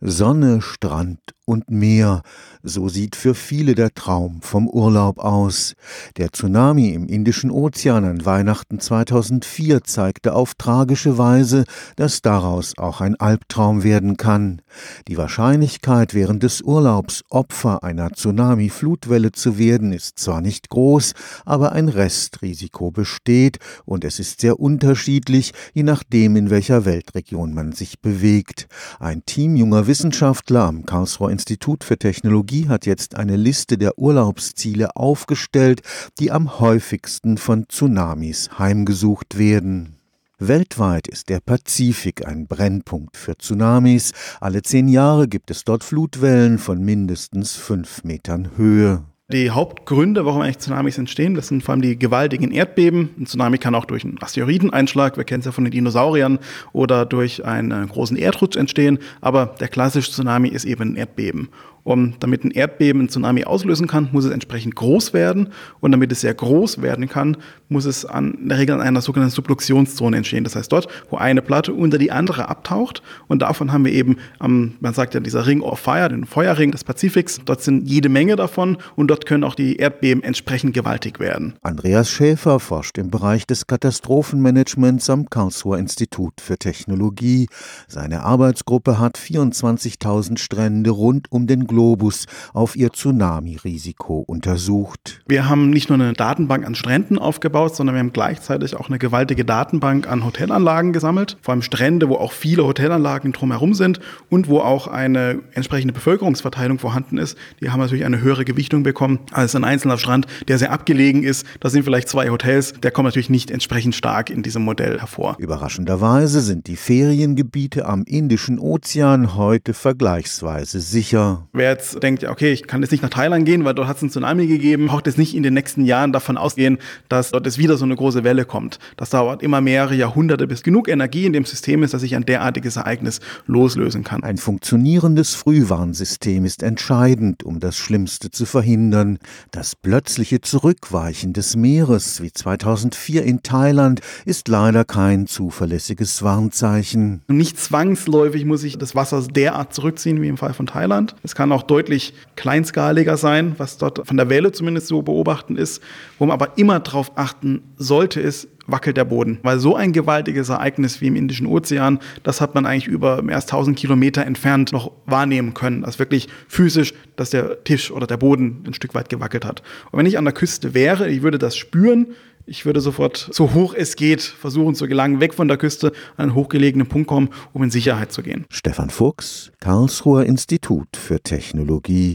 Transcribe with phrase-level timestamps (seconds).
[0.00, 2.22] Sonne, Strand und Meer,
[2.62, 5.74] so sieht für viele der Traum vom Urlaub aus.
[6.18, 11.64] Der Tsunami im Indischen Ozean an Weihnachten 2004 zeigte auf tragische Weise,
[11.96, 14.60] dass daraus auch ein Albtraum werden kann.
[15.08, 21.14] Die Wahrscheinlichkeit, während des Urlaubs Opfer einer Tsunami-Flutwelle zu werden, ist zwar nicht groß,
[21.46, 27.72] aber ein Restrisiko besteht und es ist sehr unterschiedlich, je nachdem, in welcher Weltregion man
[27.72, 28.68] sich bewegt.
[29.00, 34.94] Ein Team junger Wissenschaftler am Karlsruher Institut für Technologie hat jetzt eine Liste der Urlaubsziele
[34.94, 35.80] aufgestellt,
[36.18, 39.96] die am häufigsten von Tsunamis heimgesucht werden.
[40.38, 44.12] Weltweit ist der Pazifik ein Brennpunkt für Tsunamis.
[44.40, 49.04] Alle zehn Jahre gibt es dort Flutwellen von mindestens fünf Metern Höhe.
[49.30, 53.10] Die Hauptgründe, warum eigentlich Tsunamis entstehen, das sind vor allem die gewaltigen Erdbeben.
[53.18, 56.38] Ein Tsunami kann auch durch einen Asteroideneinschlag, wir kennen es ja von den Dinosauriern,
[56.72, 58.98] oder durch einen großen Erdrutsch entstehen.
[59.20, 61.50] Aber der klassische Tsunami ist eben ein Erdbeben.
[61.88, 65.48] Um, damit ein Erdbeben ein Tsunami auslösen kann, muss es entsprechend groß werden.
[65.80, 67.38] Und damit es sehr groß werden kann,
[67.70, 70.44] muss es an, in der Regel an einer sogenannten Subduktionszone entstehen.
[70.44, 73.02] Das heißt, dort, wo eine Platte unter die andere abtaucht.
[73.26, 76.72] Und davon haben wir eben, ähm, man sagt ja, dieser Ring of Fire, den Feuerring
[76.72, 77.40] des Pazifiks.
[77.46, 78.76] Dort sind jede Menge davon.
[78.94, 81.54] Und dort können auch die Erdbeben entsprechend gewaltig werden.
[81.62, 87.48] Andreas Schäfer forscht im Bereich des Katastrophenmanagements am Karlsruher Institut für Technologie.
[87.86, 95.20] Seine Arbeitsgruppe hat 24.000 Strände rund um den Globus Globus auf ihr Tsunami-Risiko untersucht.
[95.28, 98.98] Wir haben nicht nur eine Datenbank an Stränden aufgebaut, sondern wir haben gleichzeitig auch eine
[98.98, 101.36] gewaltige Datenbank an Hotelanlagen gesammelt.
[101.40, 106.80] Vor allem Strände, wo auch viele Hotelanlagen drumherum sind und wo auch eine entsprechende Bevölkerungsverteilung
[106.80, 107.38] vorhanden ist.
[107.60, 111.46] Die haben natürlich eine höhere Gewichtung bekommen als ein einzelner Strand, der sehr abgelegen ist.
[111.60, 112.72] Da sind vielleicht zwei Hotels.
[112.82, 115.36] Der kommt natürlich nicht entsprechend stark in diesem Modell hervor.
[115.38, 121.46] Überraschenderweise sind die Feriengebiete am Indischen Ozean heute vergleichsweise sicher.
[121.58, 124.02] Wer jetzt denkt, okay, ich kann jetzt nicht nach Thailand gehen, weil dort hat es
[124.02, 126.78] einen Tsunami gegeben, braucht jetzt nicht in den nächsten Jahren davon ausgehen,
[127.08, 128.78] dass dort jetzt wieder so eine große Welle kommt.
[128.96, 132.24] Das dauert immer mehrere Jahrhunderte, bis genug Energie in dem System ist, dass sich ein
[132.24, 133.18] derartiges Ereignis
[133.48, 134.22] loslösen kann.
[134.22, 139.18] Ein funktionierendes Frühwarnsystem ist entscheidend, um das Schlimmste zu verhindern.
[139.50, 147.22] Das plötzliche Zurückweichen des Meeres, wie 2004 in Thailand, ist leider kein zuverlässiges Warnzeichen.
[147.26, 151.16] Nicht zwangsläufig muss sich das Wasser derart zurückziehen wie im Fall von Thailand.
[151.24, 155.56] Es kann auch auch deutlich kleinskaliger sein, was dort von der Welle zumindest so beobachten
[155.56, 155.82] ist.
[156.18, 159.38] Wo man aber immer darauf achten sollte, ist, wackelt der Boden.
[159.42, 163.34] Weil so ein gewaltiges Ereignis wie im Indischen Ozean, das hat man eigentlich über mehr
[163.34, 165.84] als 1000 Kilometer entfernt noch wahrnehmen können.
[165.84, 169.62] Also wirklich physisch, dass der Tisch oder der Boden ein Stück weit gewackelt hat.
[169.90, 172.08] Und wenn ich an der Küste wäre, ich würde das spüren,
[172.48, 176.24] ich würde sofort, so hoch es geht, versuchen zu gelangen, weg von der Küste, an
[176.24, 178.46] einen hochgelegenen Punkt kommen, um in Sicherheit zu gehen.
[178.50, 182.06] Stefan Fuchs, Karlsruher Institut für Technologie